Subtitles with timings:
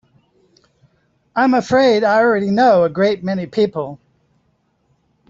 [1.35, 3.99] I'm afraid I already know a great many people.